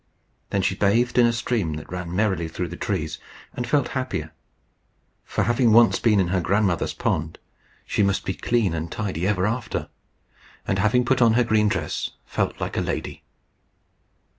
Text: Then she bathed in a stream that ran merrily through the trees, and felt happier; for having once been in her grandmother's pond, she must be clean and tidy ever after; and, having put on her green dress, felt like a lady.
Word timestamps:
Then 0.49 0.63
she 0.63 0.73
bathed 0.73 1.19
in 1.19 1.27
a 1.27 1.31
stream 1.31 1.73
that 1.73 1.91
ran 1.91 2.15
merrily 2.15 2.47
through 2.47 2.69
the 2.69 2.75
trees, 2.75 3.19
and 3.53 3.67
felt 3.69 3.89
happier; 3.89 4.31
for 5.23 5.43
having 5.43 5.73
once 5.73 5.99
been 5.99 6.19
in 6.19 6.29
her 6.29 6.41
grandmother's 6.41 6.95
pond, 6.95 7.37
she 7.85 8.01
must 8.01 8.25
be 8.25 8.33
clean 8.33 8.73
and 8.73 8.91
tidy 8.91 9.27
ever 9.27 9.45
after; 9.45 9.89
and, 10.67 10.79
having 10.79 11.05
put 11.05 11.21
on 11.21 11.33
her 11.33 11.43
green 11.43 11.67
dress, 11.67 12.09
felt 12.25 12.59
like 12.59 12.77
a 12.77 12.81
lady. 12.81 13.21